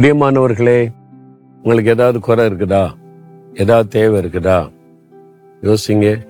பிரியமானவர்களே 0.00 0.90
உங்களுக்கு 1.62 1.90
ஏதாவது 1.90 2.20
குறை 2.20 2.46
இருக்குதா? 2.46 2.92
ஏதாவது 3.54 3.88
தேவை 3.88 4.22
இருக்குதா? 4.22 4.70
யோசிங்க. 5.62 6.20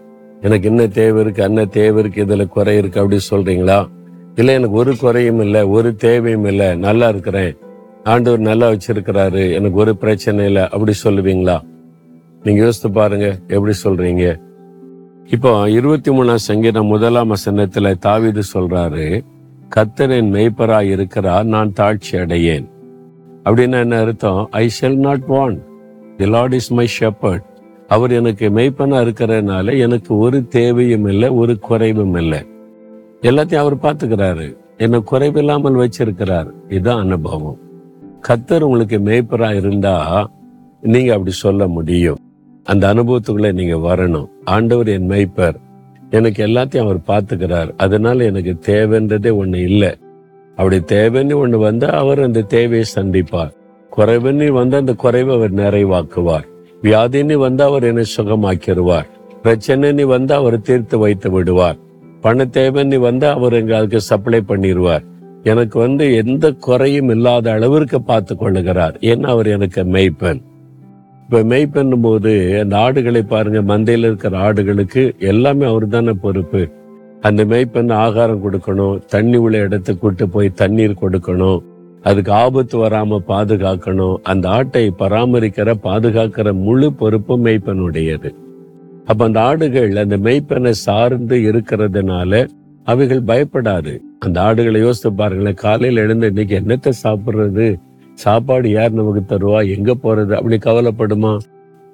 எனக்கு 0.41 0.69
என்ன 0.69 0.87
தேவை 0.87 1.21
இருக்கு 1.21 1.43
என்ன 1.43 1.65
தேவை 1.65 2.03
இருக்கு 2.03 2.25
இதுல 2.25 2.49
குறை 2.49 2.77
இருக்கு 2.77 3.01
அப்படி 3.01 3.21
சொல்றீங்களா? 3.31 3.89
இல்லை 4.37 4.55
எனக்கு 4.55 4.75
ஒரு 4.75 4.97
குறையும் 4.97 5.41
இல்லை 5.41 5.63
ஒரு 5.63 5.97
தேவையும் 5.97 6.45
இல்லை 6.45 6.77
நல்லா 6.77 7.09
இருக்கிறேன். 7.09 7.57
ஆண்டவர் 8.05 8.41
நல்லா 8.41 8.71
வச்சிருக்கிறாரு 8.71 9.55
எனக்கு 9.55 9.77
ஒரு 9.77 9.97
பிரச்சனை 9.97 10.45
இல்லை 10.45 10.63
அப்படி 10.63 10.93
சொல்லுவீங்களா? 11.05 11.61
நீங்க 12.43 12.61
யோசித்து 12.63 12.91
பாருங்க 12.91 13.39
எப்படி 13.49 13.73
சொல்றீங்க? 13.85 14.41
இப்போ 15.27 15.71
இருபத்தி 15.71 16.11
மூணாம் 16.11 16.47
சங்கீதம் 16.49 16.87
முதலாம் 16.87 17.35
வசனத்துல 17.35 17.95
தாவிது 18.07 18.43
சொல்றாரு 18.55 19.25
கத்தரின் 19.77 20.33
மெய்ப்பராய் 20.35 20.89
இருக்கிறார் 20.89 21.47
நான் 21.47 21.73
தாழ்ச்சி 21.73 22.19
அடையேன் 22.19 22.69
அப்படின்னா 23.45 23.81
என்ன 23.81 24.01
அர்த்தம்? 24.01 24.49
I 24.51 24.71
shall 24.81 24.97
not 24.97 25.23
want 25.29 25.59
the 26.17 26.27
Lord 26.27 26.53
is 26.53 26.73
my 26.73 26.89
shepherd 27.01 27.43
அவர் 27.89 28.11
எனக்கு 28.11 28.51
மெய்ப்பனா 28.51 29.01
இருக்கிறதுனால 29.01 29.79
எனக்கு 29.79 30.19
ஒரு 30.19 30.47
தேவையும் 30.47 31.07
இல்லை 31.07 31.29
ஒரு 31.29 31.59
குறைவும் 31.59 32.15
இல்லை. 32.15 32.47
எல்லாத்தையும் 33.23 33.55
அவர் 33.55 33.77
பார்த்துக்கிறாரு. 33.77 34.57
என்னை 34.77 35.03
குறைவில்லாமல் 35.11 35.87
வச்சிருக்கிறார். 35.87 36.51
இதுதான் 36.69 37.01
அனுபவம். 37.01 37.59
கத்தர் 38.29 38.61
உங்களுக்கு 38.61 38.99
மேய்ப்பரா 38.99 39.55
இருந்தா 39.55 40.31
நீங்க 40.81 41.13
அப்படி 41.13 41.31
சொல்ல 41.31 41.67
முடியும். 41.67 42.19
அந்த 42.65 42.95
அனுபவத்துக்குள்ள 42.95 43.53
நீங்க 43.53 43.77
வரணும். 43.77 44.29
ஆண்டவர் 44.45 44.89
என் 44.89 45.09
மெய்ப்பர். 45.09 45.55
எனக்கு 46.11 46.47
எல்லாத்தையும் 46.47 46.89
அவர் 46.89 46.99
பார்த்துக்கிறார். 47.07 47.73
அதனால 47.77 48.25
எனக்கு 48.25 48.59
தேவைன்றதே 48.67 49.31
ஒண்ணு 49.43 49.55
இல்லை. 49.55 49.99
அப்படி 50.61 50.79
தேவைன்னு 50.93 51.35
ஒண்ணு 51.43 51.59
வந்து 51.59 51.87
அவர் 51.91 52.21
அந்த 52.23 52.41
தேவையை 52.55 52.87
சந்திப்பார். 52.95 53.53
குறைவுன்னு 53.97 54.49
வந்து 54.49 54.77
அந்த 54.77 54.93
குறைவை 54.95 55.37
அவர் 55.37 55.55
நிறைவாக்குவார். 55.55 56.47
வியாதின்னு 56.83 57.35
வந்து 57.35 57.63
அவர் 57.63 57.85
என்னை 57.85 58.05
சுகமாக்கிடுவார். 58.17 59.09
பிரச்சனைன்னு 59.43 60.05
வந்து 60.15 60.35
அவர் 60.35 60.61
தீர்த்து 60.61 60.99
வைத்து 60.99 61.31
விடுவார். 61.31 61.79
பண 62.21 62.45
தேவைன்னு 62.53 62.99
வந்து 62.99 63.27
அவர் 63.29 63.53
எங்களுக்கு 63.53 64.01
சப்ளை 64.01 64.41
பண்ணிடுவார். 64.49 65.05
எனக்கு 65.43 65.77
வந்து 65.79 66.15
எந்த 66.15 66.53
குறையும் 66.53 67.09
இல்லாத 67.09 67.53
அளவிற்கு 67.53 68.03
பார்த்து 68.03 68.35
கொள்ளுகிறார். 68.35 68.97
ஏன்னா 69.01 69.29
அவர் 69.35 69.47
எனக்கு 69.47 69.85
மெய்ப்பெண் 69.85 70.43
இப்ப 71.25 71.43
மெய்ப்பெண்ணும் 71.53 72.03
போது 72.03 72.33
அந்த 72.61 72.75
ஆடுகளை 72.79 73.23
பாருங்க 73.23 73.61
மந்தையில் 73.75 74.07
இருக்கிற 74.07 74.39
ஆடுகளுக்கு 74.39 75.19
எல்லாமே 75.19 75.67
அவர் 75.67 75.89
தானே 75.89 76.13
பொறுப்பு. 76.23 76.63
அந்த 77.23 77.45
மேய்ப்பெண் 77.45 77.93
ஆகாரம் 78.05 78.43
கொடுக்கணும் 78.45 79.01
தண்ணி 79.07 79.37
உள்ள 79.37 79.59
இடத்துக்கு 79.59 80.01
கூட்டு 80.01 80.29
போய் 80.29 80.49
தண்ணீர் 80.51 81.01
கொடுக்கணும் 81.01 81.61
அதுக்கு 82.03 82.33
ஆபத்து 82.33 82.77
வராம 82.79 83.19
பாதுகாக்கணும் 83.29 84.17
அந்த 84.23 84.49
ஆட்டை 84.49 84.93
பராமரிக்கிற 84.99 85.71
பாதுகாக்கிற 85.83 86.53
முழு 86.53 86.93
பொறுப்பும் 86.93 87.45
மெய்ப்பெண்ணுடையது 87.47 88.31
அப்ப 89.07 89.25
அந்த 89.25 89.41
ஆடுகள் 89.41 89.97
அந்த 89.97 90.17
மெய்ப்பெண்ணை 90.17 90.71
சார்ந்து 90.71 91.37
இருக்கிறதுனால 91.37 92.47
அவைகள் 92.87 93.23
பயப்படாது. 93.23 93.93
அந்த 94.19 94.41
ஆடுகளை 94.41 94.81
யோசித்து 94.81 95.13
பாருங்களேன் 95.13 95.55
காலையில 95.55 96.01
எழுந்து 96.01 96.27
இன்னைக்கு 96.27 96.55
என்னத்தை 96.61 96.93
சாப்பிடுறது? 97.03 97.67
சாப்பாடு 98.15 98.71
யார் 98.71 98.93
நமக்கு 98.93 99.23
தருவா? 99.29 99.77
எங்க 99.77 99.93
போறது? 100.03 100.33
அப்படி 100.33 100.57
கவலைப்படுமா? 100.57 101.33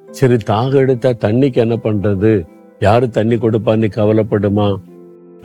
சரி 0.08 0.36
தாக 0.36 0.78
எடுத்தா 0.78 1.10
தண்ணிக்கு 1.10 1.54
என்ன 1.54 1.77
பண்றது? 1.77 2.32
யாரு 2.78 3.10
தண்ணி 3.10 3.36
கொடுப்பான்னு 3.36 3.91
கவலைப்படுமா? 3.97 4.69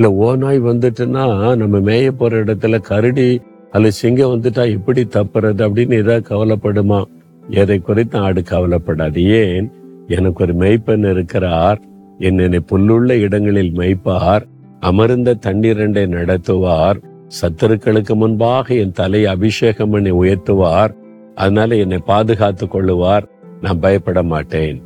இல்ல 0.02 0.14
ஓநாய் 0.14 0.62
வந்துட்டுன்னா 0.62 1.56
நம்ம 1.56 1.80
மேய 1.80 2.10
போற 2.10 2.44
இடத்துல 2.44 2.80
கரடி 2.80 3.42
அல்ல 3.72 3.90
சிங்கம் 3.90 4.32
வந்துட்டா 4.32 4.72
எப்படி 4.72 5.04
தப்புறது 5.04 5.62
அப்படின்னு 5.62 5.94
ஏதாவது 5.94 6.24
கவலைப்படுமா? 6.30 7.04
எதை 7.50 7.80
குறித்து 7.80 8.20
ஆடு 8.20 8.44
கவலைப்படாது. 8.44 9.24
ஏன்? 9.24 9.72
எனக்கு 10.08 10.44
ஒரு 10.44 10.56
மெய்ப்பெண் 10.56 11.12
இருக்கிறார். 11.12 11.82
என்னை 12.20 12.46
புல்லுள்ள 12.46 13.12
இடங்களில் 13.12 13.72
மெய்ப்பார். 13.72 14.42
அமர்ந்த 14.80 15.38
தண்ணீரண்டை 15.46 16.08
நடத்துவார். 16.08 17.04
சத்துருக்களுக்கு 17.42 18.16
முன்பாக 18.16 18.76
என் 18.76 18.92
தலையை 18.92 19.32
அபிஷேகம் 19.32 19.90
பண்ணி 19.90 20.12
உயர்த்துவார். 20.12 20.94
அதனால 21.36 21.76
என்னை 21.76 21.98
பாதுகாத்து 21.98 22.66
கொள்ளுவார். 22.66 23.24
நான் 23.62 23.80
பயப்பட 23.80 24.24
மாட்டேன். 24.24 24.82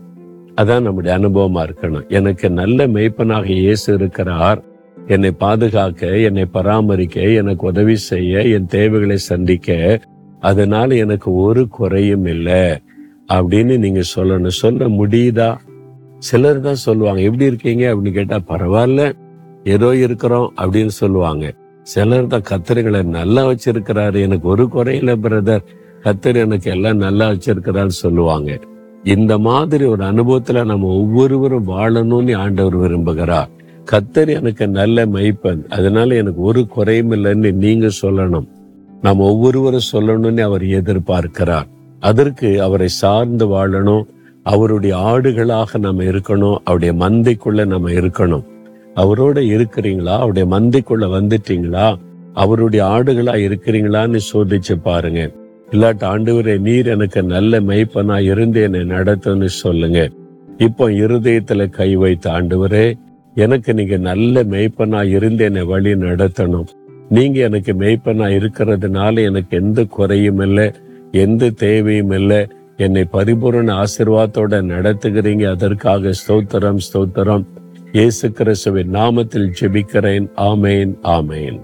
அதான் 0.61 0.81
நம்முடைய 0.81 1.19
அனுபவமா 1.19 1.69
இருக்கணும். 1.69 2.07
எனக்கு 2.07 2.49
நல்ல 2.49 2.87
மெய்ப்பனாக 2.87 3.45
இயேசு 3.45 3.93
இருக்கிறார். 3.93 4.73
என்னை 5.07 5.31
பாதுகாக்க 5.31 6.17
என்னை 6.17 6.45
பராமரிக்க 6.45 7.21
எனக்கு 7.21 7.67
உதவி 7.67 7.95
செய்ய 7.95 8.41
என் 8.41 8.65
தேவைகளை 8.65 9.17
சந்திக்க 9.17 9.99
அதனால 10.39 10.95
எனக்கு 10.95 11.33
ஒரு 11.33 11.67
குறையும் 11.67 12.25
இல்லை 12.25 12.81
அப்படின்னு 13.33 13.77
நீங்க 13.77 14.01
சொல்லணும். 14.15 14.47
சொல்ல 14.47 14.87
முடியுதா? 14.87 15.55
சிலர் 16.17 16.59
தான் 16.59 16.75
சொல்லுவாங்க 16.75 17.21
எப்படி 17.21 17.45
இருக்கீங்க? 17.45 17.95
அப்படின்னு 17.95 18.11
கேட்டா 18.11 18.35
பரவாயில்ல 18.35 19.13
ஏதோ 19.63 19.95
இருக்கிறோம் 19.95 20.53
அப்படின்னு 20.57 20.87
சொல்லுவாங்க. 20.87 21.53
சிலர் 21.81 22.27
தான் 22.27 22.43
கத்திரிகளை 22.49 23.03
நல்லா 23.03 23.45
வச்சிருக்கிறாரு 23.45 24.21
எனக்கு 24.21 24.47
ஒரு 24.47 24.69
குறையில 24.75 25.15
பிரதர். 25.15 25.63
கத்தர் 26.03 26.35
எனக்கு 26.35 26.71
எல்லாம் 26.71 26.97
நல்லா 26.97 27.29
வச்சிருக்கிறான்னு 27.29 27.95
சொல்லுவாங்க. 28.03 28.59
இந்த 29.03 29.37
மாதிரி 29.37 29.85
ஒரு 29.85 30.03
அனுபவத்துல 30.03 30.65
நம்ம 30.65 30.87
ஒவ்வொருவரும் 30.87 31.67
வாழணும்னு 31.67 32.35
ஆண்டவர் 32.35 32.77
விரும்புகிறார். 32.77 33.49
கத்தர் 33.91 34.27
எனக்கு 34.27 34.67
நல்ல 34.67 35.05
மெய்ப்பன். 35.05 35.67
அதனால 35.69 36.15
எனக்கு 36.15 36.41
ஒரு 36.41 36.67
குறையும் 36.67 37.11
இல்லைன்னு 37.11 37.51
நீங்க 37.51 37.89
சொல்லணும். 38.01 38.47
நாம் 39.01 39.19
ஒவ்வொருவரும் 39.19 39.89
சொல்லணும்னு 39.93 40.41
அவர் 40.41 40.61
எதிர்பார்க்கிறார். 40.61 41.65
அதற்கு 41.99 42.61
அவரை 42.61 42.87
சார்ந்து 42.87 43.47
வாழணும். 43.47 44.03
அவருடைய 44.43 44.97
ஆடுகளாக 44.97 45.77
நம்ம 45.77 46.03
இருக்கணும். 46.03 46.57
அவருடைய 46.63 46.93
மந்தைக்குள்ள 46.93 47.65
நம்ம 47.65 47.89
இருக்கணும். 47.89 48.43
அவரோட 48.95 49.39
இருக்கிறீங்களா? 49.39 50.17
அவருடைய 50.17 50.59
மந்தைக்குள்ள 50.59 51.05
வந்துட்டீங்களா? 51.05 51.95
அவருடைய 52.33 52.85
ஆடுகளா 52.85 53.35
இருக்கிறீங்களான்னு 53.47 54.19
சோதிச்சு 54.33 54.81
பாருங்க. 54.83 55.31
இல்லாட்ட 55.71 56.03
ஆண்டவரே 56.03 56.59
நீர் 56.59 56.87
எனக்கு 56.87 57.23
நல்ல 57.23 57.59
மெய்ப்பனா 57.59 58.21
இருந்து 58.21 58.61
என்னை 58.61 58.79
நடத்துன்னு 58.79 59.45
சொல்லுங்க. 59.45 60.09
இப்போ 60.57 60.89
இருதயத்துல 60.89 61.69
கை 61.69 61.95
வைத்த 61.95 62.31
ஆண்டவரே 62.31 62.93
எனக்கு 63.35 63.73
நீங்க 63.73 63.97
நல்ல 63.97 64.43
மெய்ப்பனா 64.43 65.07
இருந்து 65.07 65.43
என்னை 65.43 65.63
வழி 65.63 65.93
நடத்தணும். 65.93 66.67
நீங்க 67.09 67.39
எனக்கு 67.39 67.73
மெய்ப்பனா 67.73 68.27
இருக்கிறதுனால 68.37 69.23
எனக்கு 69.23 69.57
எந்த 69.57 69.83
குறையும் 69.83 70.39
இல்லை 70.39 70.71
எந்த 71.11 71.49
தேவையும் 71.49 72.11
இல்லை. 72.11 72.47
என்னை 72.77 73.03
பரிபூரண 73.03 73.73
ஆசிர்வாதத்தோட 73.73 74.55
நடத்துகிறீங்க. 74.71 75.49
அதற்காக 75.49 76.11
ஸ்தோத்திரம் 76.27 76.77
ஸ்தோத்திரம். 76.87 77.45
இயேசு 77.91 78.31
கிறிஸ்துவின் 78.31 78.93
நாமத்தில் 78.93 79.51
ஜெபிக்கிறேன். 79.59 80.27
ஆமேன் 80.35 80.93
ஆமேன். 81.03 81.59